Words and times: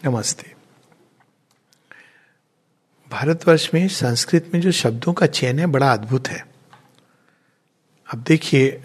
नमस्ते। 0.00 0.52
भारतवर्ष 3.10 3.68
में 3.74 3.86
संस्कृत 3.88 4.50
में 4.54 4.60
जो 4.60 4.70
शब्दों 4.72 5.12
का 5.12 5.26
चयन 5.26 5.58
है, 5.58 5.66
बड़ा 5.66 5.92
अद्भुत 5.92 6.28
है। 6.28 6.44
अब 8.08 8.22
देखिए 8.28 8.82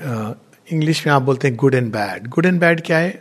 इंग्लिश 0.72 1.06
में 1.08 1.14
आप 1.14 1.22
बोलते 1.22 1.48
हैं 1.48 1.58
good 1.58 1.76
and 1.76 1.92
bad 1.94 2.28
good 2.28 2.46
and 2.46 2.60
bad 2.60 2.82
क्या 2.86 2.98
है? 2.98 3.12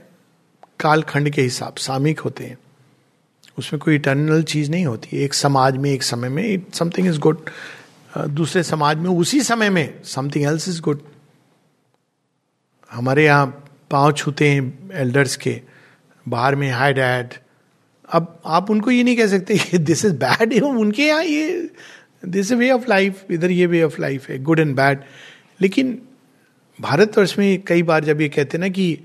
कालखंड 0.80 1.30
के 1.30 1.43
हिसाब 1.43 1.77
सामिक 1.77 2.21
होते 2.21 2.46
हैं। 2.46 2.59
उसमें 3.59 3.81
कोई 3.81 3.95
इटर्नल 3.95 4.43
चीज़ 4.43 4.71
नहीं 4.71 4.87
होती। 4.87 5.17
एक 5.17 5.35
समाज 5.35 5.77
में, 5.77 5.91
एक 5.91 6.03
समय 6.03 6.29
में 6.29 6.43
इट 6.45 6.75
समथिंग 6.75 7.09
इज़ 7.09 7.19
गुड 7.19 7.51
दूसरे 8.19 8.63
समाज 8.63 8.97
में, 8.97 9.11
उसी 9.11 9.41
समय 9.43 9.71
में 9.71 10.03
समथिंग 10.05 10.45
एल्स 10.45 10.69
इज़ 10.69 10.81
गुड 10.83 11.01
हमारे 12.91 13.25
यहाँ 13.25 13.47
पाँव 13.91 14.13
छूते 14.13 14.51
हैं 14.51 14.91
एल्डर्स 15.01 15.37
के। 15.37 15.61
बाहर 16.27 16.55
में 16.55 16.71
हाई 16.71 16.93
डैड 16.93 17.34
अब 18.09 18.41
आप 18.47 18.70
उनको 18.70 18.91
ये 18.91 19.03
नहीं 19.03 19.17
कह 19.17 19.27
सकते 19.27 19.79
दिस 19.79 20.05
इज़ 20.05 20.15
बैड 20.15 20.62
उनके 20.62 21.07
यहाँ 21.07 21.25
ये 21.25 21.71
दिस 22.27 22.53
वे 22.53 22.71
ऑफ़ 22.71 22.89
लाइफ 22.89 23.30
इधर 23.30 23.51
ये 23.51 23.67
वे 23.67 23.83
ऑफ़ 23.83 24.01
लाइफ 24.01 24.29
है 24.30 24.39
गुड 24.43 24.61
एंड 24.61 24.75
बैड 24.77 25.03
लेकिन 25.61 25.99
भारतवर्ष 26.79 27.39
में 27.39 27.63
कई 27.63 27.83
बार 27.83 28.05
जब 28.05 28.21
ये 28.21 28.29
कहते 28.29 28.57
हैं 28.57 28.65
ना 28.65 28.69
कि 28.69 28.99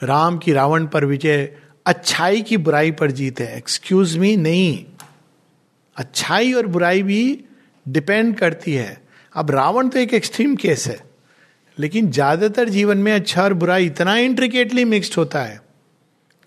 राम 0.00 0.38
की 0.38 0.52
रावण 0.52 0.86
पर 0.86 1.04
विजय, 1.04 1.50
अच्छाई 1.86 2.42
की 2.42 2.56
बुराई 2.56 2.90
पर 2.90 3.10
जीत 3.10 3.40
है 3.40 3.56
एक्सक्यूज 3.56 4.16
मी 4.18 4.36
नहीं। 4.36 4.84
अच्छाई 5.96 6.52
और 6.52 6.66
बुराई 6.66 7.02
भी 7.02 7.44
डिपेंड 7.86 8.34
करती 8.36 8.72
है। 8.72 9.00
अब 9.34 9.50
रावण 9.50 9.88
तो 9.88 9.98
एक 9.98 10.14
एक्सट्रीम 10.14 10.54
केस 10.56 10.86
है, 10.88 10.98
लेकिन 11.78 12.10
ज़्यादातर 12.10 12.68
जीवन 12.68 12.98
में 12.98 13.12
अच्छा 13.12 13.42
और 13.42 13.54
बुरा 13.54 13.76
इतना 13.78 14.16
इंट्रिकेटली 14.16 14.84
मिक्सड 14.84 15.14
होता 15.16 15.42
है 15.42 15.60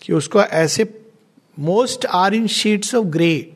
कि 0.02 0.12
उसको 0.12 0.42
ऐसे 0.42 0.84
most 1.58 2.06
are 2.06 2.34
in 2.34 2.46
sheets 2.46 2.94
of 2.94 3.06
grey 3.06 3.52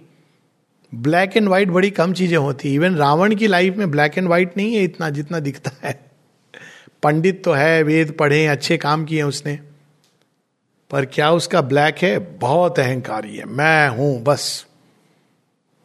black 0.94 1.36
and 1.36 1.48
white 1.48 1.68
बड़ी 1.68 1.90
कम 1.90 2.12
चीज़ें 2.12 2.38
होती 2.38 2.68
है। 2.68 2.74
इवन 2.74 2.96
रावण 2.96 3.34
की 3.34 3.46
लाइफ 3.46 3.76
में 3.76 3.90
ब्लैक 3.90 4.18
एंड 4.18 4.26
व्हाइट 4.26 4.56
नहीं 4.56 4.74
है 4.74 4.84
इतना 4.84 5.10
जितना 5.10 5.40
दिखता 5.40 5.70
है। 5.82 6.10
पंडित 7.02 7.44
तो 7.44 7.52
है, 7.52 7.82
वेद 7.82 8.12
पढ़े 8.12 8.46
अच्छे 8.46 8.76
काम 8.76 9.04
किए 9.04 9.22
उसने। 9.22 9.58
पर 10.90 11.04
क्या 11.04 11.30
उसका 11.30 11.60
ब्लैक 11.60 11.98
है? 11.98 12.18
बहुत 12.18 12.78
अहंकारी 12.78 13.36
है। 13.36 13.44
मैं 13.44 13.88
हूँ, 13.88 14.22
बस। 14.22 14.66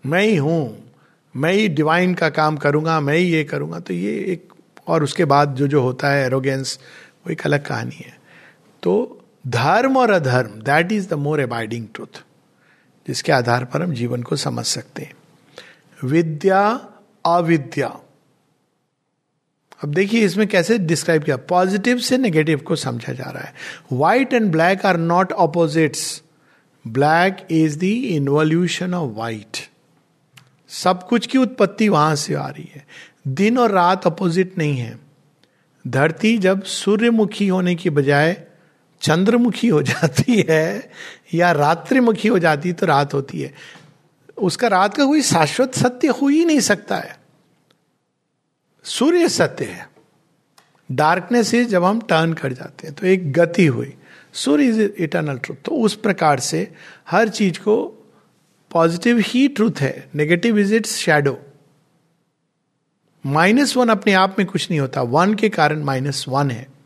मैं 0.06 0.22
ही 0.22 0.36
हूँ। 0.36 0.94
मैं 1.36 1.54
ही 1.54 1.68
डिवाइन 1.68 2.14
का 2.14 2.30
काम 2.30 2.58
करूँगा, 2.58 3.00
मैं 3.00 3.16
ही 3.16 3.26
ये 3.26 3.44
करूँगा। 3.44 3.80
तो 3.80 3.94
ये 3.94 4.12
एक 4.12 4.54
और 4.88 5.04
उसके 5.04 5.26
बाद 5.26 5.56
जो 5.56 5.68
जो 5.68 5.82
होता 5.82 6.10
है 6.10 6.26
एरोगेंस 6.26 6.80
वो 7.18 7.32
एक 7.32 7.42
अलग 7.42 7.66
कहानी 7.66 7.96
है। 7.96 8.18
तो 8.84 9.17
धर्म 9.48 9.98
और 9.98 10.12
अधर्म 10.12 10.50
that 10.50 10.92
is 10.92 11.10
the 11.10 11.14
more 11.14 11.40
abiding 11.40 11.88
truth 11.96 12.24
जिसके 13.08 13.32
आधार 13.32 13.66
पर 13.66 13.84
हम 13.84 13.94
जीवन 13.94 14.24
को 14.24 14.36
समझ 14.36 14.66
सकते 14.66 15.02
हैं। 15.04 15.14
विद्या, 16.04 16.90
अविद्या। 17.26 18.00
अब 19.84 19.94
देखिए, 19.94 20.26
इसमें 20.26 20.48
कैसे 20.48 20.78
डिस्क्राइब 20.78 21.24
किया? 21.24 21.38
पॉजिटिव 21.38 21.98
से 21.98 22.18
नेगेटिव 22.18 22.60
को 22.60 22.76
समझा 22.76 23.14
जा 23.14 23.24
रहा 23.24 23.44
है। 23.44 23.54
White 23.94 24.34
and 24.34 24.52
black 24.52 24.86
are 24.86 24.98
not 24.98 25.32
opposites 25.32 26.24
black 26.88 27.48
is 27.52 27.80
the 27.80 27.84
involution 27.84 28.94
of 28.94 29.12
white 29.12 29.58
सब 30.68 31.08
कुछ 31.08 31.28
की 31.28 31.38
उत्पत्ति 31.38 31.90
वहाँ 31.90 32.16
से 32.16 32.34
आ 32.34 32.48
रही 32.48 32.72
है। 32.76 32.88
दिन 33.28 33.58
और 33.58 33.72
रात 33.72 34.08
अपोजिट 34.08 34.58
नहीं 34.58 34.78
है। 34.78 35.00
धरती 35.88 36.38
जब 36.38 36.64
सूर्यमुखी 36.64 37.48
होने 37.48 37.76
की 37.76 37.90
बजाय 37.90 38.44
चंद्रमुखी 39.02 39.68
हो 39.68 39.82
जाती 39.84 40.46
है 40.50 40.92
या 41.34 41.52
रात्रिमुखी 41.52 42.28
हो 42.28 42.40
जाती 42.40 42.74
तो 42.74 42.86
रात 42.86 43.14
होती 43.14 43.42
है। 43.42 43.54
उसका 44.38 44.68
रात 44.68 44.98
का 44.98 45.06
कोई 45.06 45.22
शाश्वत 45.22 45.76
सत्य 45.76 46.08
हो 46.08 46.28
ही 46.28 46.46
नहीं 46.46 46.60
सकता 46.60 46.98
है। 46.98 47.20
सूर्य 48.84 49.30
सत्य 49.30 49.66
है। 49.66 49.90
डार्कनेस 50.92 51.48
से 51.48 51.66
जब 51.66 51.84
हम 51.84 52.02
टर्न 52.02 52.34
कर 52.34 52.54
जाते 52.54 52.88
हैं 52.88 52.96
तो 52.96 53.08
एक 53.08 53.34
गति 53.34 53.66
हुई। 53.66 53.94
Surya 54.34 54.66
is 54.66 54.82
eternal 54.82 55.38
truth. 55.38 55.56
तो 55.66 55.72
उस 55.72 55.96
प्रकार 55.96 56.40
से 56.40 56.74
हर 57.10 57.30
चीज़ 57.30 57.60
को 57.60 57.86
पॉजिटिव 58.72 59.18
ही 59.20 59.48
ट्रूथ 59.48 59.72
है। 59.80 60.10
Negative 60.16 60.58
is 60.60 60.74
its 60.76 60.96
shadow. 60.96 61.40
Minus 63.26 63.78
one 63.78 63.90
अपने 63.90 64.14
आप 64.14 64.36
में 64.40 64.48
कुछ 64.48 64.72
नहीं 64.72 64.80
होता। 64.80 65.02
वन 65.02 65.34
के 65.34 65.50
कारण 65.50 65.84
माइनस 65.84 66.26
वन 66.28 66.52
है। 66.52 66.77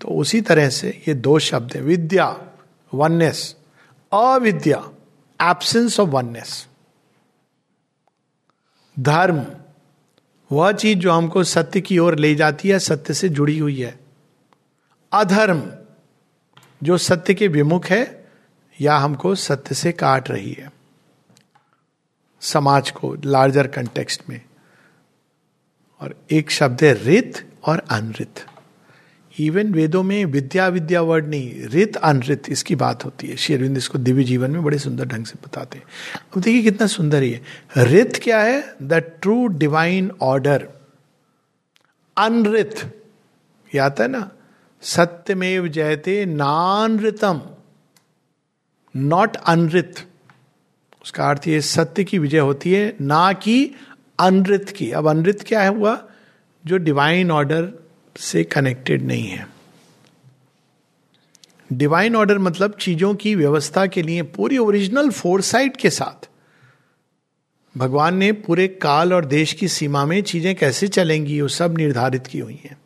तो 0.00 0.08
उसी 0.08 0.40
तरह 0.40 0.68
से 0.68 1.02
ये 1.08 1.14
दो 1.14 1.38
शब्द 1.38 1.72
है, 1.76 1.82
vidya 1.82 2.52
oneness 2.94 3.56
avidya 4.12 4.90
absence 5.50 6.00
of 6.00 6.08
oneness 6.08 6.68
धर्म, 8.98 9.46
वह 10.52 10.72
चीज़ 10.72 10.98
जो 10.98 11.12
हमको 11.12 11.44
सत्य 11.44 11.80
की 11.80 11.98
ओर 11.98 12.18
ले 12.18 12.34
जाती 12.34 12.68
है, 12.68 12.78
सत्य 12.78 13.14
से 13.14 13.28
जुड़ी 13.28 13.58
हुई 13.58 13.82
है। 13.82 14.00
अधर्म, 15.12 15.72
जो 16.82 16.98
सत्य 16.98 17.34
के 17.34 17.48
विमुख 17.48 17.86
है, 17.86 18.30
या 18.80 18.96
हमको 18.96 19.34
सत्य 19.34 19.74
से 19.74 19.92
काट 19.92 20.30
रही 20.30 20.52
है। 20.52 20.72
समाज 22.40 22.90
को 22.90 23.16
लार्जर 23.24 23.66
कंटेक्स्ट 23.66 24.22
में। 24.28 24.40
और 26.00 26.26
एक 26.30 26.50
शब्द 26.50 26.84
है 26.84 27.04
रित 27.04 27.52
और 27.64 27.78
अनृत। 27.78 28.46
इवन 29.46 29.72
वेदों 29.72 30.02
में 30.02 30.24
विद्या 30.24 30.68
विद्या 30.68 31.02
वर्ड 31.02 31.28
नहीं 31.28 31.68
रित 31.68 31.96
अनृत, 31.96 32.42
इसकी 32.48 32.74
बात 32.74 33.04
होती 33.04 33.26
है। 33.26 33.36
शेरविंद 33.36 33.76
इसको 33.76 33.98
दिव्य 33.98 34.24
जीवन 34.24 34.50
में 34.50 34.64
बड़े 34.64 34.78
सुंदर 34.78 35.04
ढंग 35.04 35.24
से 35.24 35.34
बताते 35.44 35.78
हैं। 35.78 35.84
अब 36.36 36.42
देखिए 36.42 36.62
कितना 36.62 36.86
सुंदर 36.86 37.22
ये। 37.22 37.40
रित 37.76 38.20
क्या 38.22 38.40
है? 38.40 38.74
द 38.82 38.92
ट्रू 38.92 39.46
डिवाइन 39.46 40.10
ऑर्डर 40.20 40.68
अनृत। 42.16 43.02
ये 43.74 43.78
आता 43.78 44.02
है 44.02 44.10
ना? 44.10 44.30
सत्यमेव 44.82 45.68
जयते 45.68 46.24
नानृतम। 46.24 47.40
नॉट 48.96 49.36
अनृत। 49.36 50.06
उसका 51.04 51.30
अर्थ 51.30 51.48
ये 51.48 51.60
सत्य 51.60 52.04
की 52.04 52.18
विजय 52.18 52.38
होती 52.38 52.72
है, 52.72 52.96
ना 53.00 53.32
कि 53.32 53.74
अनृत 54.20 54.68
की। 54.68 54.90
अब 54.90 55.08
अनृत 55.08 55.44
क्या 55.46 55.60
है 55.60 55.68
हुआ? 55.68 56.04
जो 56.66 56.76
डिवाइन 56.76 57.30
ऑर्डर 57.30 57.89
से 58.20 58.44
कनेक्टेड 58.44 59.02
नहीं 59.02 59.28
है। 59.28 59.46
डिवाइन 61.72 62.16
ऑर्डर 62.16 62.38
मतलब 62.38 62.72
चीज़ों 62.72 63.14
की 63.14 63.34
व्यवस्था 63.34 63.86
के 63.86 64.02
लिए 64.02 64.22
पूरी 64.22 64.58
ओरिजिनल 64.58 65.10
फोरसाइट 65.10 65.76
के 65.76 65.90
साथ। 65.90 66.28
भगवान 67.76 68.16
ने 68.16 68.32
पूरे 68.32 68.68
काल 68.68 69.12
और 69.12 69.24
देश 69.24 69.52
की 69.52 69.68
सीमा 69.68 70.06
में 70.06 70.22
चीज़ें 70.22 70.56
कैसे 70.56 70.88
चलेंगी, 70.88 71.40
वो 71.40 71.48
सब 71.48 71.78
निर्धारित 71.78 72.26
की 72.26 72.38
हुई 72.38 72.60
हैं। 72.64 72.78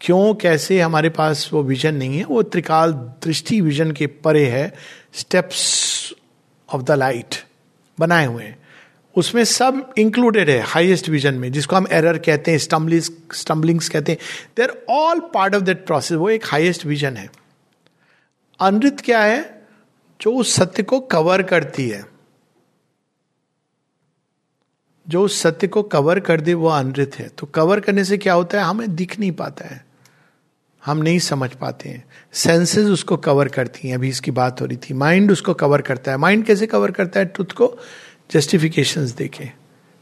क्यों, 0.00 0.34
कैसे 0.34 0.80
हमारे 0.80 1.08
पास 1.08 1.50
वो 1.52 1.62
विजन 1.62 1.94
नहीं 1.94 2.18
है, 2.18 2.24
वो 2.24 2.42
त्रिकाल 2.42 2.92
दृष्टि 2.92 3.60
विजन 3.60 3.92
के 3.92 4.06
परे 4.06 4.46
है 4.46 4.74
स्टेप्स 5.12 6.14
ऑफ़ 6.74 6.82
द 6.82 6.90
लाइट 6.90 7.34
बनाए 7.98 8.26
हुए 8.26 8.44
हैं। 8.44 8.59
उसमें 9.16 9.44
सब 9.44 9.94
इंक्लूडेड 9.98 10.50
है 10.50 10.60
हाईएस्ट 10.60 11.08
विजन 11.08 11.34
में, 11.34 11.52
जिसको 11.52 11.76
हम 11.76 11.86
एरर 11.92 12.18
कहते 12.18 12.50
हैं 12.50 12.58
स्टम्बलिंग्स 12.58 13.12
स्टम्बलिंग्स 13.34 13.88
कहते 13.88 14.12
हैं। 14.12 14.18
They 14.56 14.62
are 14.62 14.84
all 14.90 15.20
part 15.20 15.54
of 15.54 15.62
that 15.62 15.86
process 15.86 16.12
वो 16.12 16.30
एक 16.30 16.46
हाईएस्ट 16.46 16.86
विजन 16.86 17.16
है। 17.16 17.30
अनृत 18.60 18.96
क्या 19.04 19.20
है? 19.20 19.66
जो 20.20 20.32
उस 20.32 20.54
सत्य 20.54 20.82
को 20.82 21.00
कवर 21.00 21.42
करती 21.42 21.88
है। 21.88 22.06
जो 25.08 25.22
उस 25.22 25.40
सत्य 25.40 25.68
को 25.68 25.82
कवर 25.82 26.20
कर 26.20 26.40
दे, 26.40 26.54
वो 26.54 26.68
अनृत 26.68 27.14
है। 27.14 27.28
तो 27.28 27.46
कवर 27.46 27.80
करने 27.80 28.04
से 28.04 28.18
क्या 28.18 28.32
होता 28.32 28.58
है? 28.58 28.64
हमें 28.64 28.94
दिख 28.94 29.20
नहीं 29.20 29.32
पाता 29.32 29.64
है। 29.64 29.84
हम 30.84 30.98
नहीं 30.98 31.18
समझ 31.18 31.50
पाते 31.50 31.88
हैं। 31.88 32.04
सेंसेस 32.32 32.86
उसको 32.86 33.16
कवर 33.16 33.48
करती 33.48 33.88
हैं। 33.88 33.94
अभी 33.94 34.08
इसकी 34.08 34.30
बात 34.30 34.60
हो 34.60 34.66
रही 34.66 34.76
थी। 34.76 34.94
माइंड 34.94 35.32
उसको 35.32 35.54
कवर 35.54 35.82
करता 35.82 36.10
है। 36.10 36.16
माइंड 36.16 36.44
कैसे 36.44 36.66
कवर 36.66 36.90
करता 36.90 37.20
है? 37.20 37.26
ट्रुथ 37.26 37.46
को 37.46 37.78
जस्टिफिकेशन 38.30 39.06
देखे। 39.06 39.52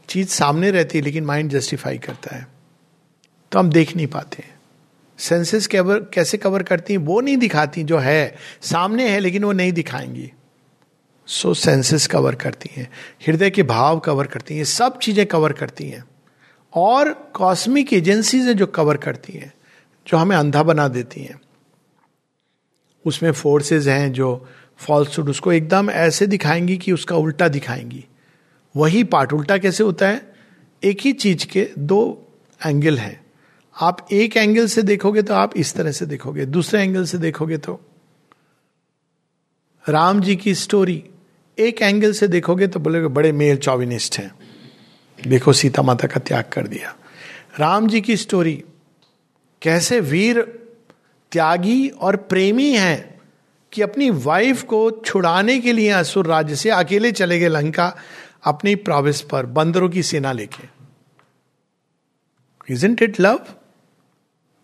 चीज़ 0.09 0.27
सामने 0.29 0.71
रहती 0.71 0.97
है, 0.97 1.03
लेकिन 1.03 1.25
माइंड 1.25 1.51
जस्टिफाई 1.51 1.97
करता 1.97 2.35
है। 2.35 2.47
तो 3.51 3.59
हम 3.59 3.69
देख 3.69 3.95
नहीं 3.95 4.07
पाते 4.07 4.43
सेंसेस 5.17 5.67
कवर 5.67 5.99
कैसे 5.99 6.37
कवर 6.37 6.63
करती 6.63 6.93
हैं? 6.93 6.99
वो 6.99 7.21
नहीं 7.21 7.37
दिखाती 7.37 7.83
जो 7.83 7.97
है। 7.97 8.35
सामने 8.61 9.09
है, 9.09 9.19
लेकिन 9.19 9.43
वो 9.43 9.51
नहीं 9.51 9.71
दिखाएँगी। 9.71 10.31
सो 11.27 11.53
सेंसेस 11.53 12.07
कवर 12.07 12.35
करती 12.35 12.69
हैं। 12.73 12.91
हृदय 13.27 13.49
के 13.49 13.63
भाव 13.63 13.99
कवर 13.99 14.27
करती 14.27 14.57
हैं। 14.57 14.63
सब 14.63 14.99
चीज़ें 14.99 15.25
कवर 15.25 15.53
करती 15.53 15.89
हैं। 15.89 16.03
और 16.73 17.31
कॉस्मिक 17.33 17.93
एजेंसीज 17.93 18.45
हैं 18.45 18.57
जो 18.57 18.67
कवर 18.67 18.97
करती 18.97 19.33
हैं, 19.33 19.53
जो 20.07 20.17
हमें 20.17 20.37
अंधा 20.37 20.63
बना 20.63 20.87
देती 20.87 21.21
हैं। 21.21 21.41
उसमें 23.05 23.31
फोर्सेस 23.31 23.87
हैं 23.87 24.13
जो 24.13 24.49
फॉल्सूड 24.77 25.29
उसको 25.29 25.51
एकदम 25.51 25.89
ऐसे 25.89 26.27
दिखाएँगी 26.27 26.77
कि 26.77 26.91
उसका 26.91 27.15
उल्टा 27.15 27.47
दिखाएँगी। 27.47 28.05
वही 28.75 29.03
पार्ट 29.03 29.33
उल्टा 29.33 29.57
कैसे 29.57 29.83
होता 29.83 30.07
है? 30.07 30.33
एक 30.83 30.99
ही 31.01 31.13
चीज़ 31.13 31.45
के 31.45 31.69
दो 31.79 32.27
एंगल 32.65 32.97
हैं। 32.97 33.19
आप 33.75 34.07
एक 34.11 34.37
एंगल 34.37 34.67
से 34.67 34.81
देखोगे 34.81 35.21
तो 35.21 35.33
आप 35.33 35.57
इस 35.57 35.73
तरह 35.73 35.91
से 35.91 36.05
देखोगे, 36.05 36.45
दूसरे 36.45 36.81
एंगल 36.81 37.05
से 37.05 37.17
देखोगे 37.17 37.57
तो। 37.57 37.79
राम 39.89 40.21
जी 40.21 40.35
की 40.35 40.55
स्टोरी 40.55 41.03
एक 41.57 41.81
एंगल 41.81 42.13
से 42.13 42.27
देखोगे 42.27 42.67
तो 42.67 42.79
बोलोगे, 42.79 43.07
बड़े 43.07 43.31
मेल 43.31 43.57
चौविनिस्ट 43.57 44.17
हैं। 44.17 44.31
देखो 45.19 45.53
सीता 45.53 45.81
माता 45.81 46.07
का 46.07 46.19
त्याग 46.19 46.49
कर 46.53 46.67
दिया। 46.67 46.95
राम 47.59 47.87
जी 47.87 48.01
की 48.01 48.17
स्टोरी 48.17 48.63
कैसे 49.61 49.99
वीर, 49.99 50.41
त्यागी 51.31 51.87
और 51.89 52.15
प्रेमी 52.15 52.71
हैं 52.73 53.19
कि 53.71 53.81
अपनी 53.81 54.09
वाइफ 54.09 54.63
को 54.63 54.91
छुड़ाने 55.05 55.59
के 55.59 55.73
लिए 55.73 55.89
असुर 55.89 56.27
राज्य 56.27 56.55
से 56.55 56.69
अकेले 56.69 57.11
चले 57.11 57.39
गए 57.39 57.47
लंका। 57.47 57.95
अपनी 58.43 58.75
प्रॉविस 58.75 59.21
पर 59.21 59.45
बंदरों 59.45 59.89
की 59.89 60.03
सेना 60.03 60.31
लेके। 60.31 60.67
Isn't 62.73 63.01
it 63.01 63.19
love 63.19 63.39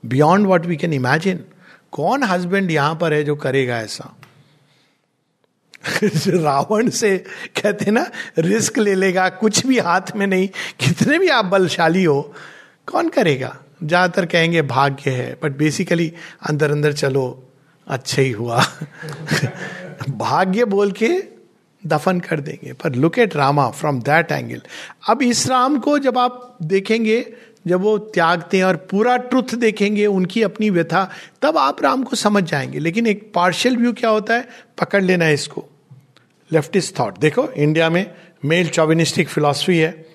beyond 0.05 0.47
what 0.47 0.65
we 0.65 0.75
can 0.77 0.93
imagine 0.93 1.43
कौन 1.91 2.23
हस्बैंड 2.23 2.71
यहाँ 2.71 2.95
पर 2.95 3.13
है 3.13 3.23
जो 3.23 3.35
करेगा 3.35 3.77
ऐसा? 3.77 4.15
रावण 6.27 6.89
से 6.89 7.17
कहते 7.61 7.91
ना 7.91 8.11
रिस्क 8.39 8.77
ले 8.77 8.95
लेगा, 8.95 9.29
कुछ 9.29 9.65
भी 9.67 9.79
हाथ 9.79 10.15
में 10.15 10.27
नहीं, 10.27 10.47
कितने 10.79 11.19
भी 11.19 11.27
आप 11.27 11.45
बलशाली 11.45 12.03
हो, 12.03 12.33
कौन 12.87 13.09
करेगा? 13.09 13.55
ज़्यादातर 13.83 14.25
कहेंगे 14.25 14.61
भाग्य 14.61 15.11
है 15.11 15.37
बट 15.43 15.51
बेसिकली 15.51 16.13
अंदर 16.49 16.71
अंदर 16.71 16.93
चलो 16.93 17.43
अच्छा 17.87 18.21
ही 18.21 18.31
हुआ। 18.31 18.63
भाग्य 20.09 20.65
बोल 20.65 20.91
के 20.91 21.34
दफन 21.87 22.19
कर 22.19 22.39
देंगे। 22.39 22.73
पर 22.73 22.95
look 22.95 23.19
at 23.19 23.35
Rama 23.35 23.69
from 23.69 23.99
that 23.99 24.31
angle 24.31 24.61
अब 25.09 25.21
इस 25.21 25.47
राम 25.47 25.79
को 25.79 25.99
जब 25.99 26.17
आप 26.17 26.57
देखेंगे, 26.61 27.33
जब 27.67 27.81
वो 27.81 27.97
त्यागते 27.97 28.57
हैं 28.57 28.63
और 28.63 28.75
पूरा 28.75 29.17
ट्रुथ 29.17 29.55
देखेंगे, 29.55 30.05
उनकी 30.05 30.43
अपनी 30.43 30.69
व्यथा, 30.69 31.11
तब 31.41 31.57
आप 31.57 31.83
राम 31.83 32.03
को 32.03 32.15
समझ 32.15 32.43
जाएँगे। 32.43 32.79
लेकिन 32.79 33.07
एक 33.07 33.31
पार्शियल 33.33 33.77
व्यू 33.77 33.93
क्या 33.93 34.09
होता 34.09 34.33
है? 34.33 34.47
पकड़ 34.81 35.03
लेना 35.03 35.25
है 35.25 35.33
इसको। 35.33 35.65
लेफ्टिस्ट 36.51 36.99
थॉट 36.99 37.17
देखो 37.17 37.49
इंडिया 37.49 37.89
में 37.89 38.15
मेल 38.45 38.67
चौविनिस्टिक 38.67 39.29
फिलॉसफी 39.29 39.77
है। 39.77 40.05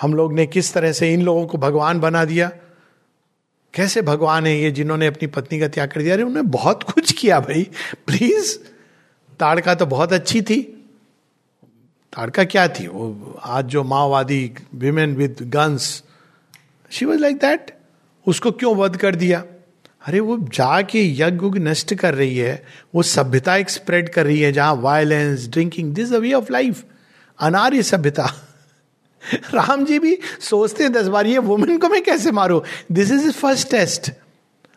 हम 0.00 0.14
लोग 0.14 0.34
ने 0.34 0.46
किस 0.46 0.74
तरह 0.74 0.92
से 0.92 1.12
इन 1.12 1.22
लोगों 1.22 1.46
को 1.46 1.58
भगवान 1.58 2.00
बना 2.00 2.24
दिया? 2.24 2.50
कैसे 3.74 4.02
भगवान 4.02 4.46
है 4.46 4.62
ये 4.62 4.70
जिन्होंने 4.70 5.06
अपनी 5.06 5.26
पत्नी 5.26 5.60
का 5.60 5.68
त्याग 5.68 5.90
कर 5.90 6.02
दिया? 6.02 6.14
अरे, 6.14 6.22
उन्होंने 6.22 6.48
बहुत 6.48 6.82
कुछ 6.82 7.12
किया 7.12 7.40
भाई। 7.40 7.68
प्लीज़ 8.06 8.58
ताड़का 9.40 9.74
तो 9.74 9.86
बहुत 9.86 10.12
अच्छी 10.12 10.42
थी। 10.42 10.83
ताड़का 12.16 12.44
क्या 12.44 12.68
थी? 12.68 12.86
वो 12.86 13.40
आज 13.42 13.64
जो 13.64 13.84
माओवादी 13.84 14.54
women 14.74 15.16
with 15.16 15.36
guns 15.42 16.02
she 16.90 17.04
was 17.04 17.18
like 17.18 17.36
that 17.36 17.78
उसको 18.26 18.50
क्यों 18.50 18.76
वध 18.76 18.96
कर 18.96 19.14
दिया? 19.14 19.44
अरे 20.06 20.20
वो 20.20 20.38
जाके 20.38 21.12
यज्ञ 21.20 21.58
नष्ट 21.58 21.94
कर 21.94 22.14
रही 22.14 22.36
है। 22.36 22.64
वो 22.94 23.02
सभ्यता 23.02 23.56
एक 23.56 23.70
स्प्रेड 23.70 24.08
कर 24.08 24.24
रही 24.24 24.40
है 24.40 24.52
जहाँ 24.52 24.74
violence 24.74 25.48
drinking 25.48 25.94
this 25.94 26.12
a 26.12 26.18
way 26.18 26.32
of 26.32 26.52
life 26.52 26.84
अनार्य 27.40 27.82
सभ्यता। 27.82 28.32
राम 29.34 29.84
जी 29.84 29.98
भी 29.98 30.18
सोचते 30.40 30.82
हैं 30.82 30.92
दस 30.92 31.06
बार, 31.06 31.26
ये 31.26 31.38
वुमेन 31.38 31.78
को 31.78 31.88
मैं 31.88 32.02
कैसे 32.02 32.30
मारू? 32.30 32.62
This 32.92 33.10
is 33.10 33.30
first 33.30 33.70
test 33.70 34.12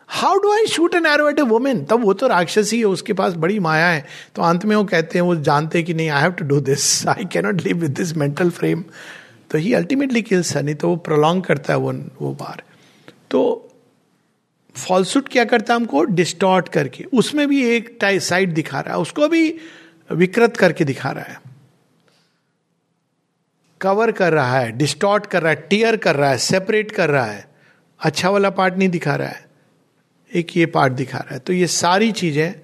how 0.08 0.36
do 0.36 0.52
I 0.52 0.66
shoot 0.66 0.94
an 0.94 1.06
arrow 1.06 1.28
at 1.28 1.38
a 1.38 1.42
women 1.44 1.84
तब 1.84 2.04
वो 2.04 2.12
तो 2.14 2.26
राक्षसी 2.26 2.78
है, 2.78 2.84
उसके 2.84 3.12
पास 3.12 3.34
बड़ी 3.34 3.58
माया 3.58 3.88
है। 3.88 4.04
तो 4.34 4.42
अंत 4.42 4.64
में 4.64 4.74
वो 4.76 4.84
कहते 4.84 5.18
हैं, 5.18 5.24
वो 5.26 5.36
जानते 5.36 5.78
हैं 5.78 5.86
कि 5.86 5.94
नहीं 5.94 6.08
I 6.10 6.22
have 6.22 6.32
to 6.32 6.44
do 6.44 6.60
this 6.60 7.06
I 7.08 7.24
cannot 7.24 7.60
live 7.60 7.76
with 7.76 7.90
this 7.90 8.16
mental 8.16 8.50
frame 8.50 8.84
तो 9.50 9.58
ही 9.58 9.72
अल्टीमेटली 9.74 10.22
किल्स 10.22 10.54
है 10.56 10.62
नहीं 10.62 10.74
तो 10.74 10.88
वो 10.88 10.96
प्रोलॉन्ग 10.96 11.44
करता 11.44 11.72
है 11.72 11.78
वो 11.78 11.92
वो 12.20 12.32
बार। 12.34 12.62
तो 13.30 13.70
फॉल्सूट 14.76 15.28
क्या 15.28 15.44
करता 15.44 15.74
है 15.74 15.80
हमको? 15.80 16.02
डिस्टॉर्ट 16.04 16.68
करके। 16.68 17.04
उसमें 17.12 17.46
भी 17.48 17.62
एक 17.66 17.98
साइड 18.04 18.54
दिखा 18.54 18.80
रहा 18.80 18.94
है। 18.94 19.00
उसको 19.00 19.28
भी 19.28 19.54
विकृत 20.10 20.56
करके 20.56 20.84
दिखा 20.84 21.10
रहा 21.10 21.24
है। 21.24 21.40
कवर 23.80 24.12
कर 24.12 24.32
रहा 24.32 24.58
है 24.58 24.70
डिस्टॉर्ट 24.72 25.26
कर 25.26 25.42
रहा 25.42 25.52
है 25.52 25.66
टीयर 25.70 25.96
कर 25.96 26.16
रहा 26.16 26.30
है 26.30 26.38
सेपरेट 26.38 26.90
कर 26.90 27.10
रहा 27.10 27.24
है। 27.24 27.44
अच्छा 28.00 28.30
वाला 28.30 28.50
पार्ट 28.50 28.74
नहीं 28.74 28.88
दिखा 28.88 29.14
रहा 29.16 29.28
है। 29.28 29.47
एक 30.32 30.56
ये 30.56 30.66
पार्ट 30.66 30.92
दिखा 30.92 31.18
रहा 31.18 31.34
है। 31.34 31.38
तो 31.38 31.52
ये 31.52 31.66
सारी 31.66 32.10
चीज़ें 32.12 32.54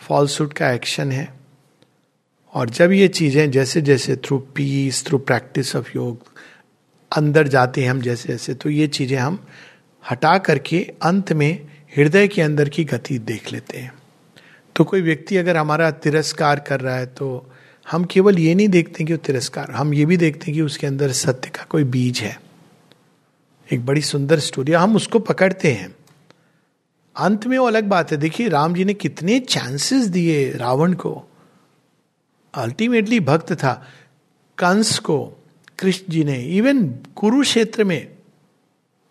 फॉल्सूट 0.00 0.52
का 0.52 0.70
एक्शन 0.70 1.12
है। 1.12 1.28
और 2.54 2.70
जब 2.70 2.92
ये 2.92 3.08
चीज़ें 3.08 3.50
जैसे 3.50 3.80
जैसे 3.80 4.16
through 4.16 4.38
peace 4.56 5.04
through 5.06 5.18
practice 5.20 5.74
of 5.76 5.90
yoga, 5.96 6.32
अंदर 7.12 7.48
जाते 7.48 7.82
हैं 7.82 7.90
हम 7.90 8.00
जैसे 8.00 8.28
जैसे 8.28 8.54
तो 8.54 8.70
ये 8.70 8.86
चीज़ें 8.88 9.16
हम 9.18 9.38
हटा 10.04 10.36
करके 10.38 10.80
अंत 11.02 11.32
में 11.32 11.52
हृदय 11.96 12.28
के 12.28 12.42
अंदर 12.42 12.68
की 12.68 12.84
गति 12.84 13.18
देख 13.20 13.52
लेते 13.52 13.78
हैं। 13.78 13.92
तो 14.76 14.84
कोई 14.84 15.02
व्यक्ति 15.02 15.36
अगर 15.36 15.56
हमारा 15.56 15.90
तिरस्कार 15.90 16.60
कर 16.60 16.80
रहा 16.80 16.96
है 16.96 17.06
तो 17.06 17.46
हम 17.86 18.04
केवल 18.04 18.38
ये 18.38 18.54
नहीं 18.54 18.68
देखते 18.68 19.04
कि 19.04 19.12
वो 19.12 19.18
तिरस्कार, 19.18 19.70
हम 19.70 19.94
ये 19.94 20.04
भी 20.04 20.16
देखते 20.16 20.46
हैं 20.46 20.54
कि 20.54 20.60
उसके 20.60 20.86
अंदर 20.86 21.12
सत्य 21.12 21.50
का 21.50 21.64
कोई 21.70 21.84
बीज 21.86 22.20
है। 22.20 22.36
एक 23.68 23.84
बड़ी 23.86 24.02
सुंदर 24.02 24.38
स्टोरी 24.40 24.72
हम 24.72 24.96
उसको 24.96 25.18
पकड़ते 25.20 25.72
हैं। 25.72 25.94
अंत 27.16 27.46
में 27.46 27.58
वो 27.58 27.66
अलग 27.66 27.84
बात 27.84 28.10
है। 28.10 28.16
देखिए, 28.16 28.48
राम 28.48 28.74
जी 28.74 28.84
ने 28.84 28.94
कितने 28.94 29.40
चांसेस 29.40 30.06
दिए 30.06 30.52
रावण 30.52 30.92
को। 30.92 31.24
अल्टीमेटली 32.54 33.20
भक्त 33.20 33.52
था। 33.52 33.88
कंस 34.58 34.98
को, 34.98 35.32
कृष्ण 35.78 36.12
जी 36.12 36.24
ने 36.24 36.38
इवन 36.38 36.86
कुरुक्षेत्र 37.16 37.84
में। 37.84 38.08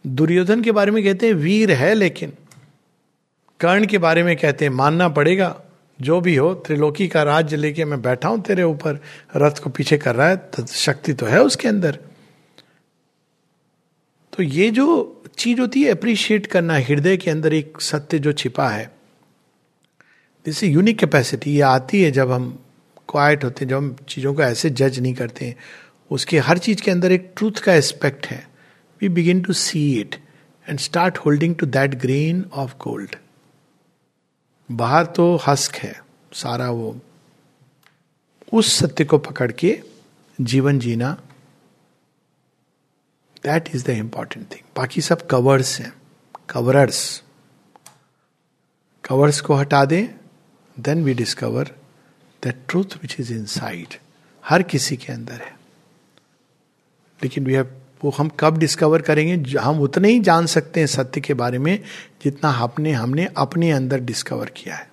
दुर्योधन 0.07 0.62
के 0.62 0.71
बारे 0.71 0.92
में 0.92 1.03
कहते 1.03 1.27
हैं, 1.27 1.33
वीर 1.33 1.71
है 1.71 1.94
लेकिन। 1.94 2.33
कर्ण 3.59 3.86
के 3.86 3.98
बारे 3.98 4.24
में 4.24 4.38
कहते 4.38 4.65
हैं, 4.65 4.71
मानना 4.71 5.09
पड़ेगा। 5.09 5.62
जो 6.01 6.21
भी 6.21 6.36
हो, 6.36 6.53
त्रिलोकी 6.53 7.07
का 7.07 7.24
राज्य 7.24 7.57
लेके 7.57 7.86
मैं 7.86 8.01
बैठा 8.01 8.30
हूँ 8.30 8.42
तेरे 8.42 8.63
ऊपर। 8.63 9.00
रथ 9.36 9.59
को 9.63 9.69
पीछे 9.69 9.98
कर 9.98 10.15
रहा 10.15 10.27
है 10.27 10.38
तो 10.38 10.65
शक्ति 10.65 11.13
तो 11.13 11.25
है 11.25 11.42
उसके 11.44 11.68
अंदर। 11.68 12.00
तो 14.33 14.43
ये 14.43 14.69
जो 14.71 14.87
चीज़ 15.37 15.59
होती 15.61 15.83
है 15.83 15.91
अप्रिशिएट 15.91 16.47
करना, 16.47 16.77
हृदय 16.77 17.17
के 17.17 17.31
अंदर 17.31 17.53
एक 17.53 17.81
सत्य 17.81 18.19
जो 18.19 18.33
छिपा 18.33 18.69
है 18.69 18.91
जैसे 20.45 20.67
यूनिक 20.67 20.99
कैपेसिटी 20.99 21.51
ये 21.51 21.61
आती 21.61 22.01
है 22.03 22.11
जब 22.11 22.31
हम 22.31 22.47
क्वाइट 23.09 23.43
होते 23.43 23.65
हैं, 23.65 23.69
जब 23.69 23.77
हम 23.77 23.95
चीज़ों 24.09 24.33
को 24.33 24.41
ऐसे 24.43 24.69
जज 24.69 24.99
नहीं 24.99 25.13
करते 25.13 25.45
हैं, 25.45 25.55
उसके 26.11 26.39
हर 26.39 26.57
चीज़ 26.57 26.81
के 26.81 26.91
अंदर 26.91 27.11
एक 27.11 27.31
ट्रूथ 27.37 27.59
का 27.63 27.73
एस्पेक्ट 27.73 28.27
है। 28.27 28.45
We 29.01 29.09
begin 29.09 29.41
to 29.41 29.53
see 29.53 29.81
it 29.99 30.15
and 30.65 30.79
start 30.79 31.17
holding 31.17 31.55
to 31.55 31.65
that 31.67 31.95
grain 32.01 32.43
of 32.53 32.73
gold 32.81 33.15
बाहर 34.69 35.05
तो 35.05 35.35
हस्क 35.47 35.75
है, 35.75 35.93
सारा 36.33 36.69
वो, 36.69 36.95
उस 38.53 38.73
सत्य 38.73 39.05
को 39.05 39.17
पकड़ 39.19 39.51
के 39.51 39.79
जीवन 40.39 40.79
जीना 40.79 41.17
that 43.43 43.69
is 43.75 43.86
the 43.86 43.89
important 43.89 44.51
thing 44.51 44.62
बाकी 44.77 45.01
सब 45.01 45.27
कवर्स 45.27 45.79
हैं. 45.79 45.93
कवरर्स 46.50 47.24
कवर्स 49.05 49.41
को 49.41 49.53
हटा 49.53 49.86
दें 49.86 50.07
then 50.79 51.03
we 51.03 51.13
discover 51.13 51.71
the 52.45 52.53
truth 52.69 52.86
which 52.86 53.15
is 53.19 53.33
inside 53.45 53.88
हर 54.45 54.63
किसी 54.63 54.98
के 54.98 55.13
अंदर 55.13 55.33
है. 55.33 55.60
लेकिन 57.24 57.45
वी 57.45 57.53
हैव 57.53 57.71
वो 58.03 58.12
हम 58.12 58.29
कब 58.39 58.57
डिस्कवर 58.57 59.01
करेंगे? 59.01 59.57
हम 59.57 59.79
उतने 59.79 60.10
ही 60.10 60.19
जान 60.19 60.45
सकते 60.45 60.79
हैं 60.79 60.88
सत्य 60.88 61.21
के 61.21 61.33
बारे 61.33 61.60
में 61.60 61.83
जितना 62.24 62.50
हमने 62.50 62.91
हमने 62.91 63.27
अपने 63.38 63.71
अंदर 63.71 64.00
डिस्कवर 64.00 64.50
किया 64.50 64.75
है. 64.75 64.91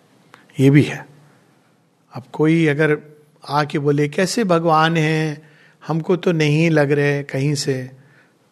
ये 0.60 0.70
भी 0.70 0.82
है. 0.82 1.06
अब 2.12 2.22
कोई 2.32 2.66
अगर 2.66 2.98
आके 3.48 3.78
बोले, 3.78 4.08
कैसे 4.08 4.44
भगवान 4.44 4.96
हैं? 4.96 5.50
हमको 5.86 6.16
तो 6.16 6.32
नहीं 6.32 6.70
लग 6.70 6.92
रहे 6.92 7.22
कहीं 7.22 7.54
से. 7.54 7.97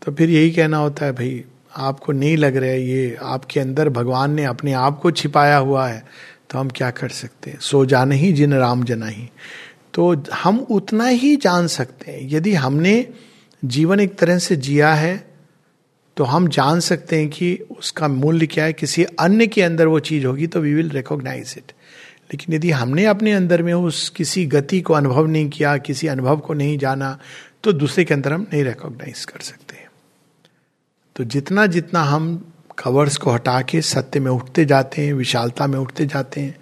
तो 0.07 0.13
फिर 0.13 0.31
यही 0.31 0.51
कहना 0.51 0.77
होता 0.77 1.07
है, 1.07 1.13
भाई, 1.13 1.45
आपको 1.77 2.13
नहीं 2.13 2.37
लग 2.37 2.57
रहा 2.57 2.71
है, 2.71 2.83
ये 2.83 3.17
आपके 3.23 3.61
अंदर 3.61 3.89
भगवान 3.89 4.35
ने 4.35 4.45
अपने 4.45 4.73
आप 4.73 4.99
को 5.01 5.11
छिपाया 5.11 5.57
हुआ 5.57 5.87
है 5.89 6.05
तो 6.51 6.59
हम 6.59 6.69
क्या 6.69 6.91
कर 6.91 7.09
सकते 7.09 7.51
हैं? 7.51 7.59
सो 7.61 7.85
जाने 7.87 8.17
ही 8.17 8.33
जिन 8.33 8.55
राम 8.55 8.85
जना 8.85 9.07
ही। 9.07 9.29
तो 9.95 10.25
हम 10.35 10.59
उतना 10.71 11.07
ही 11.07 11.35
जान 11.37 11.67
सकते 11.67 12.11
हैं। 12.13 12.19
यदि 12.23 12.53
हमने 12.55 13.07
जीवन 13.65 14.01
एक 14.01 14.15
तरह 14.19 14.39
से 14.39 14.57
जिया 14.57 14.93
है 14.95 15.17
तो 16.17 16.25
हम 16.25 16.49
जान 16.49 16.81
सकते 16.81 17.19
हैं 17.19 17.29
कि 17.29 17.59
उसका 17.79 18.09
मूल्य 18.09 18.47
क्या 18.47 18.65
है। 18.65 18.73
किसी 18.73 19.05
अन्य 19.05 19.47
के 19.47 19.63
अंदर 19.63 19.87
वो 19.87 20.01
चीज़ 20.01 20.27
होगी 20.27 20.47
तो 20.47 20.61
वी 20.61 20.75
विल 20.75 20.91
रिकॉग्नाइज 20.91 21.55
इट 21.59 21.73
लेकिन 22.33 22.55
यदि 22.55 22.71
हमने 22.71 23.05
अपने 23.07 23.33
अंदर 23.33 23.63
में 23.63 23.73
उस 23.75 24.09
किसी 24.09 24.47
गति 24.47 24.81
को 24.81 24.95
अनुभव 24.95 25.27
नहीं 25.27 25.49
किया, 25.51 25.77
किसी 25.77 26.07
अनुभव 26.07 26.39
को 26.39 26.55
नहीं 26.55 26.79
जाना 26.79 27.19
तो 27.65 27.73
दूसरे 27.73 28.05
के 28.05 28.15
अंदर 28.15 28.33
हम 28.33 28.47
नहीं 28.53 28.65
रिकॉग्नाइज 28.65 29.25
कर 29.25 29.41
सकते 29.41 29.77
तो 31.17 31.25
जितना 31.25 31.67
जितना 31.67 32.03
हम 32.03 32.53
कवर्स 32.79 33.17
को 33.17 33.31
हटा 33.31 33.63
के 33.63 33.81
सत्य 33.83 34.21
में 34.21 34.31
उठते 34.31 34.65
जाते 34.65 35.07
हैं, 35.07 35.13
विशालता 35.13 35.67
में 35.67 35.79
उठते 35.79 36.07
जाते 36.07 36.41
हैं, 36.41 36.57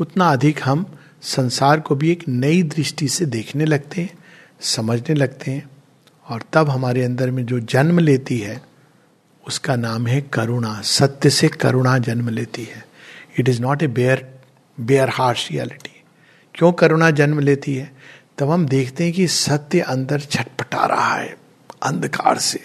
उतना 0.00 0.32
अधिक 0.32 0.60
हम 0.64 0.98
संसार 1.22 1.80
को 1.80 1.94
भी 1.94 2.10
एक 2.10 2.24
नई 2.28 2.62
दृष्टि 2.62 3.08
से 3.08 3.26
देखने 3.26 3.64
लगते 3.64 4.00
हैं, 4.00 4.18
समझने 4.60 5.14
लगते 5.14 5.50
हैं। 5.50 5.70
और 6.28 6.42
तब 6.52 6.70
हमारे 6.70 7.04
अंदर 7.04 7.30
में 7.30 7.46
जो 7.46 7.60
जन्म 7.60 7.98
लेती 7.98 8.38
है, 8.38 8.62
उसका 9.46 9.76
नाम 9.76 10.06
है 10.06 10.20
करुणा, 10.20 10.80
सत्य 10.80 11.30
से 11.30 11.48
करुणा 11.48 11.98
जन्म 11.98 12.28
लेती 12.28 12.64
है। 12.64 12.86
It 13.38 13.48
is 13.48 13.62
not 13.62 13.82
a 13.82 13.86
bare 13.86 14.40
bare 14.80 15.08
harsh 15.08 15.48
reality 15.52 16.02
क्यों 16.54 16.72
करुणा 16.72 17.10
जन्म 17.10 17.40
लेती 17.40 17.74
है? 17.74 17.92
तब 18.38 18.50
हम 18.50 18.66
देखते 18.66 19.04
हैं 19.04 19.12
कि 19.12 19.26
सत्य 19.28 19.80
अंदर 19.80 20.20
छटपटा 20.20 20.86
रहा 20.86 21.14
है, 21.14 21.36
अंधकार 21.82 22.38
से 22.38 22.60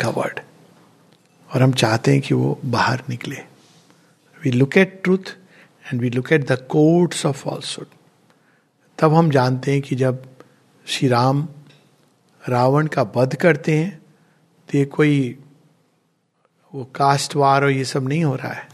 कवर्ड 0.00 0.40
और 1.52 1.62
हम 1.62 1.72
चाहते 1.72 2.12
हैं 2.12 2.20
कि 2.20 2.34
वो 2.34 2.58
बाहर 2.64 3.02
निकले। 3.08 3.36
We 4.42 4.50
look 4.50 4.76
at 4.76 5.00
truth 5.04 5.36
and 5.86 6.00
we 6.00 6.10
look 6.10 6.32
at 6.32 6.46
the 6.48 6.58
coats 6.70 7.26
of 7.26 7.36
falsehood 7.36 7.86
तब 8.98 9.14
हम 9.14 9.30
जानते 9.30 9.72
हैं 9.72 9.82
कि 9.82 9.96
जब 9.96 10.24
श्री 10.86 11.08
राम 11.08 11.48
रावण 12.48 12.86
का 12.86 13.02
वध 13.16 13.34
करते 13.34 13.76
हैं 13.78 14.02
तो 14.68 14.78
ये 14.78 14.84
कोई 14.84 15.38
वो 16.74 16.84
कास्ट 16.84 17.36
वार 17.36 17.64
और 17.64 17.70
ये 17.70 17.84
सब 17.84 18.08
नहीं 18.08 18.24
हो 18.24 18.34
रहा 18.36 18.52
है। 18.52 18.68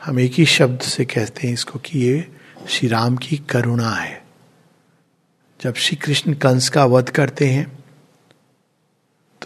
हम 0.00 0.20
एक 0.20 0.32
ही 0.32 0.44
शब्द 0.46 0.80
से 0.80 1.04
कहते 1.04 1.46
हैं 1.46 1.54
इसको 1.54 1.78
कि 1.78 1.98
ये 1.98 2.32
श्री 2.68 2.88
राम 2.88 3.16
की 3.16 3.36
करुणा 3.50 3.90
है। 3.90 4.22
जब 5.60 5.74
श्री 5.74 5.96
कृष्ण 5.96 6.34
कंस 6.34 6.68
का 6.68 6.84
वध 6.84 7.10
करते 7.10 7.46
हैं 7.46 7.79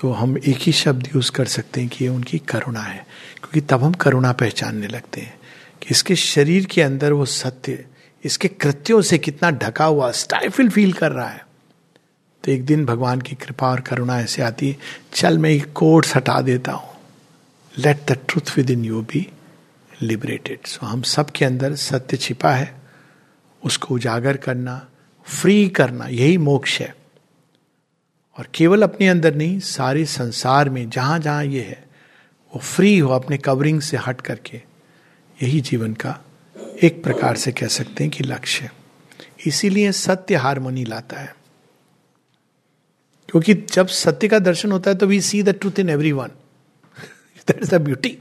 तो 0.05 0.11
हम 0.13 0.37
एक 0.39 0.57
ही 0.61 0.73
शब्द 0.73 1.07
यूज़ 1.15 1.31
कर 1.33 1.45
सकते 1.47 1.81
हैं 1.81 1.89
कि 1.89 2.05
ये 2.05 2.09
उनकी 2.11 2.39
करुणा 2.49 2.81
है, 2.81 2.97
क्योंकि 3.37 3.61
तब 3.61 3.83
हम 3.83 3.93
करुणा 3.95 4.33
पहचानने 4.33 4.87
लगते 4.87 5.21
हैं 5.21 5.35
कि 5.83 5.89
इसके 5.91 6.17
शरीर 6.17 6.65
के 6.67 6.83
अंदर 6.83 7.13
वो 7.13 7.25
सत्य, 7.25 7.85
इसके 8.25 8.49
कृत्यों 8.49 9.01
से 9.03 9.19
कितना 9.19 9.51
ढका 9.53 9.85
हुआ 9.85 10.11
स्टाइफिल 10.13 10.69
फील 10.71 10.93
कर 10.93 11.13
रहा 11.13 11.29
है। 11.29 11.41
तो 12.45 12.53
एक 12.53 12.65
दिन 12.67 12.85
भगवान 12.87 13.21
की 13.21 13.37
कृपा 13.37 13.71
और 13.71 13.81
करुणा 13.81 14.19
ऐसे 14.21 14.43
आती 14.43 14.69
है, 14.69 14.77
चल 15.15 15.39
मैं 15.39 15.51
एक 15.51 15.73
कोर्स 15.73 16.15
हटा 16.17 16.41
देता 16.41 16.73
हूँ। 16.73 16.91
Let 17.75 18.05
the 18.11 18.19
truth 18.29 18.57
within 18.71 18.85
you 18.85 19.01
be 19.03 19.27
liberated 20.03 20.67
so 20.67 20.87
हम 20.87 21.03
सब 21.09 21.31
के 21.31 21.45
अंदर 21.45 21.75
सत्य 21.77 22.17
छिपा 22.17 22.53
है, 22.53 22.75
उसको 23.63 23.95
उजागर 23.95 24.37
करना 24.37 24.77
फ्री 25.27 25.69
करना, 25.71 26.07
यही 26.07 26.37
मोक्ष 26.39 26.81
है। 26.81 26.95
और 28.39 28.49
केवल 28.55 28.83
अपने 28.83 29.09
अंदर 29.09 29.35
नहीं, 29.35 29.61
सारे 29.61 30.05
संसार 30.05 30.69
में, 30.69 30.91
जहाँ 30.91 31.19
जहाँ 31.19 31.45
ये 31.45 31.63
है, 31.63 31.85
वो 32.55 32.61
फ्री 32.61 32.99
हो 32.99 33.11
अपने 33.11 33.39
कवरिंग 33.39 33.81
से 33.81 33.97
हट 33.97 34.21
करके। 34.21 34.63
यही 35.43 35.61
जीवन 35.61 35.95
का 35.95 36.25
एक 36.83 37.03
प्रकार 37.03 37.37
से 37.37 37.53
कह 37.53 37.67
सकते 37.67 38.05
हैं 38.05 38.11
कि 38.11 38.25
लक्ष्य 38.25 38.71
इसीलिए 39.47 39.93
सत्य 39.93 40.35
हारमोनी 40.35 40.85
लाता 40.85 41.21
है। 41.21 41.37
क्योंकि 43.29 43.55
जब 43.55 43.87
सत्य 43.87 44.29
का 44.29 44.39
दर्शन 44.39 44.73
होता 44.73 44.91
है 44.91 44.97
तो 44.97 45.07
we 45.07 45.21
see 45.21 45.43
the 45.43 45.49
truth 45.49 45.79
in 45.79 45.89
everyone 46.13 46.29
that 47.49 47.63
is 47.63 47.71
the 47.71 47.81
beauty 47.81 48.19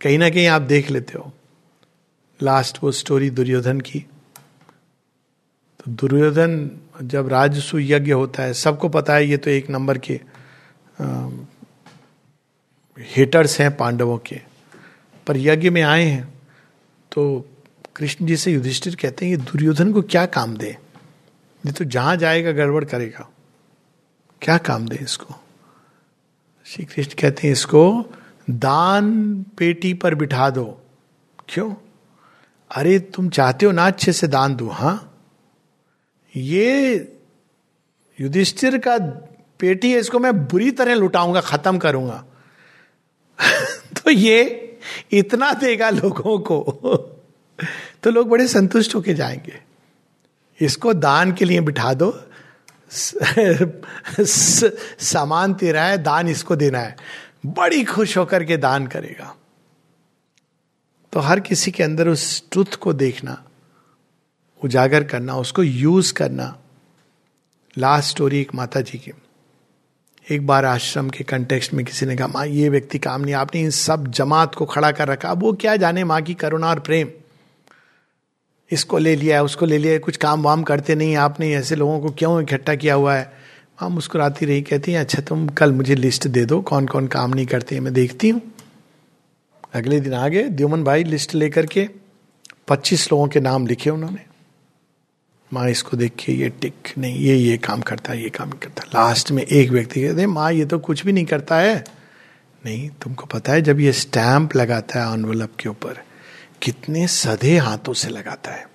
कहीं 0.00 0.18
ना 0.18 0.30
कहीं 0.30 0.46
आप 0.46 0.62
देख 0.62 0.90
लेते 0.90 1.18
हो। 1.18 1.32
लास्ट 2.42 2.78
वो 2.82 2.92
स्टोरी 2.92 3.30
दुर्योधन 3.30 3.80
की। 3.80 4.06
तो 5.84 5.90
दुर्योधन 5.90 6.70
जब 7.02 7.28
राजसु 7.28 7.78
यज्ञ 7.78 8.12
होता 8.12 8.42
है, 8.42 8.52
सबको 8.54 8.88
पता 8.88 9.14
है 9.14 9.26
ये 9.26 9.36
तो 9.36 9.50
एक 9.50 9.70
नंबर 9.70 9.98
के 9.98 10.20
हेटर्स 12.96 13.58
हैं 13.60 13.76
पांडवों 13.76 14.18
के। 14.18 14.40
पर 15.26 15.36
यज्ञ 15.36 15.70
में 15.70 15.82
आए 15.82 16.04
हैं 16.04 16.24
तो 17.12 17.50
कृष्ण 17.96 18.26
जी 18.26 18.36
से 18.36 18.52
युधिष्ठिर 18.52 18.94
कहते 18.94 19.24
हैं, 19.24 19.32
ये 19.32 19.36
दुर्योधन 19.38 19.92
को 19.92 20.02
क्या 20.02 20.24
काम 20.26 20.56
दे? 20.56 20.76
ये 21.64 21.72
तो 21.72 21.84
जहाँ 21.84 22.16
जाएगा 22.16 22.52
गड़बड़ 22.52 22.84
करेगा। 22.84 23.28
क्या 24.42 24.58
काम 24.58 24.88
दे 24.88 24.96
इसको? 24.96 25.34
श्री 26.66 26.84
कृष्ण 26.84 27.12
कहते 27.20 27.46
हैं, 27.46 27.52
इसको 27.52 28.12
दान 28.50 29.42
पेटी 29.58 29.92
पर 29.94 30.14
बिठा 30.14 30.48
दो। 30.50 30.64
क्यों? 31.48 31.74
अरे, 32.70 32.98
तुम 32.98 33.28
चाहते 33.28 33.66
हो 33.66 33.72
ना 33.72 33.86
अच्छे 33.86 34.12
से 34.12 34.26
दान 34.28 34.54
दो 34.56 34.68
हाँ? 34.68 35.10
ये 36.36 36.96
युधिष्ठिर 38.20 38.78
का 38.78 38.98
पेटी 39.58 39.92
है, 39.92 39.98
इसको 39.98 40.18
मैं 40.18 40.46
बुरी 40.46 40.70
तरह 40.70 40.94
लुटाऊँगा, 40.94 41.40
खत्म 41.40 41.78
करूँगा। 41.78 42.24
तो 43.70 44.10
ये 44.10 44.60
इतना 45.12 45.52
देगा 45.52 45.90
लोगों 45.90 46.38
को। 46.38 46.60
तो 48.02 48.10
लोग 48.10 48.28
बड़े 48.28 48.48
संतुष्ट 48.48 48.94
होके 48.94 49.14
जाएँगे। 49.14 49.60
इसको 50.60 50.94
दान 50.94 51.32
के 51.32 51.44
लिए 51.44 51.60
बिठा 51.60 51.94
दो। 51.94 52.20
सामान 55.00 55.54
तेरा 55.54 55.84
है, 55.84 55.98
दान 55.98 56.28
इसको 56.28 56.56
देना 56.56 56.78
है। 56.78 56.96
बड़ी 57.46 57.84
खुश 57.84 58.18
होकर 58.18 58.44
के 58.44 58.56
दान 58.56 58.86
करेगा। 58.86 59.36
तो 61.12 61.20
हर 61.20 61.40
किसी 61.40 61.70
के 61.70 61.82
अंदर 61.82 62.08
उस 62.08 62.50
ट्रुथ 62.50 62.74
को 62.74 62.92
देखना। 62.92 63.44
उजागर 64.64 65.04
करना, 65.04 65.36
उसको 65.36 65.62
यूज़ 65.62 66.14
करना। 66.14 66.58
लास्ट 67.78 68.10
स्टोरी 68.10 68.40
एक 68.40 68.54
माता 68.54 68.80
जी 68.80 68.98
की। 68.98 69.12
एक 70.30 70.46
बार 70.46 70.64
आश्रम 70.64 71.10
के 71.10 71.24
कंटेक्स्ट 71.24 71.74
में 71.74 71.84
किसी 71.86 72.06
ने 72.06 72.16
कहा, 72.16 72.26
माँ, 72.26 72.46
ये 72.46 72.68
व्यक्ति 72.68 72.98
काम 72.98 73.20
नहीं, 73.20 73.34
आपने 73.34 73.60
इन 73.60 73.70
सब 73.70 74.06
जमात 74.08 74.54
को 74.54 74.64
खड़ा 74.64 74.92
कर 74.92 75.08
रखा, 75.08 75.28
अब 75.28 75.42
वो 75.42 75.52
क्या 75.52 75.76
जाने 75.76 76.04
माँ 76.04 76.22
की 76.22 76.34
करुणा 76.34 76.68
और 76.68 76.80
प्रेम? 76.80 77.08
इसको 78.70 78.98
ले 78.98 79.16
लिया 79.16 79.36
है 79.36 79.44
उसको 79.44 79.66
ले 79.66 79.78
लिया, 79.78 79.98
कुछ 79.98 80.16
काम 80.16 80.42
वाम 80.42 80.62
करते 80.62 80.94
नहीं, 80.94 81.16
आपने 81.16 81.54
ऐसे 81.54 81.76
लोगों 81.76 82.00
को 82.00 82.10
क्यों 82.10 82.42
इकट्ठा 82.42 82.74
किया 82.74 82.94
हुआ 82.94 83.14
है? 83.14 83.32
माँ 83.82 83.90
मुस्कुराती 83.90 84.46
रही, 84.46 84.62
कहती 84.62 84.92
है 84.92 85.00
अच्छा 85.00 85.22
तुम 85.22 85.48
कल 85.48 85.72
मुझे 85.72 85.94
लिस्ट 85.94 86.28
दे 86.28 86.44
दो 86.44 86.60
कौन 86.60 86.86
कौन 86.86 87.06
काम 87.06 87.30
नहीं 87.30 87.46
करते 87.46 87.80
मैं 87.80 87.92
देखती 87.92 88.28
हूँ। 88.28 88.42
अगले 89.74 90.00
दिन 90.00 90.14
आ 90.14 90.28
गए, 90.28 90.42
द्योमन 90.42 90.84
भाई 90.84 91.04
लिस्ट 91.04 91.34
लेकर 91.34 91.66
के 91.66 91.88
पच्चीस 92.68 93.12
लोगों 93.12 93.28
के 93.28 93.40
नाम 93.40 93.66
लिखे 93.66 93.90
उन्होंने। 93.90 94.33
माँ 95.54 95.68
इसको 95.68 95.96
देख 95.96 96.12
के 96.12 96.32
ये 96.32 96.48
टिक, 96.48 96.74
नहीं, 96.98 97.18
ये 97.18 97.36
ये 97.36 97.56
काम 97.56 97.80
करता 97.80 98.12
है, 98.12 98.22
ये 98.22 98.30
काम 98.30 98.50
करता 98.50 98.82
है। 98.82 98.88
लास्ट 98.88 99.30
में 99.30 99.42
एक 99.42 99.70
व्यक्ति 99.70 100.02
कहते 100.02 100.26
माँ, 100.26 100.52
ये 100.52 100.64
तो 100.64 100.78
कुछ 100.78 101.06
भी 101.06 101.12
नहीं 101.12 101.24
करता 101.24 101.56
है। 101.56 101.84
नहीं, 102.66 102.90
तुमको 102.90 103.26
पता 103.26 103.52
है, 103.52 103.62
जब 103.62 103.80
ये 103.80 103.92
स्टैंप 103.92 104.56
लगाता 104.56 105.04
है 105.04 105.14
एनवलप 105.14 105.52
के 105.60 105.68
ऊपर, 105.68 106.02
कितने 106.62 107.06
सधे 107.06 107.58
हाथों 107.58 107.92
से 107.92 108.08
लगाता 108.08 108.50
है। 108.50 108.68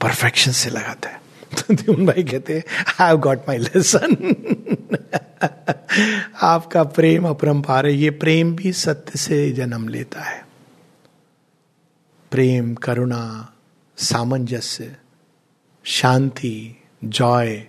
परफेक्शन 0.00 0.52
से 0.52 0.70
लगाता 0.70 1.08
है। 1.08 1.20
तो 1.76 2.06
भाई 2.06 2.24
कहते 2.24 2.54
हैं 2.54 2.62
I 3.00 3.08
have 3.08 3.16
got 3.16 3.38
my 3.38 3.58
lesson 3.58 4.34
आपका 6.42 6.84
प्रेम 6.84 7.28
अपरंपार 7.28 7.86
है। 7.86 7.94
ये 7.94 8.10
प्रेम 8.10 8.56
भी 8.56 8.72
सत्य 8.72 9.18
से 9.18 9.50
जन्म 9.52 9.88
लेता 9.88 10.20
है। 10.20 10.46
प्रेम, 12.30 12.74
करुणा, 12.74 13.52
सामंजस्य 13.96 14.96
शांति, 15.86 16.82
जॉय, 17.04 17.66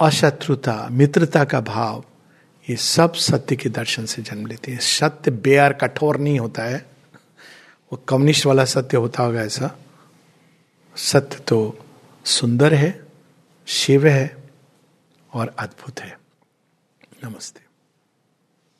अशत्रुता, 0.00 0.88
मित्रता 0.90 1.44
का 1.44 1.60
भाव, 1.60 2.04
ये 2.70 2.76
सब 2.76 3.14
सत्य 3.14 3.56
के 3.56 3.68
दर्शन 3.68 4.06
से 4.06 4.22
जन्म 4.22 4.46
लेते 4.46 4.72
हैं। 4.72 4.78
सत्य 4.78 5.30
बेयर 5.30 5.72
कठोर 5.72 6.16
नहीं 6.16 6.40
होता 6.40 6.62
है। 6.62 6.86
वो 7.92 7.96
कम्युनिस्ट 7.96 8.46
वाला 8.46 8.64
सत्य 8.64 8.96
होता 8.96 9.22
होगा 9.22 9.42
ऐसा। 9.42 9.78
सत्य 10.96 11.38
तो 11.38 11.86
सुंदर 12.24 12.74
है, 12.74 13.06
शिव 13.66 14.06
है 14.06 14.36
और 15.32 15.48
अद्भुत 15.58 16.00
है। 16.00 16.18
नमस्ते। 17.24 17.71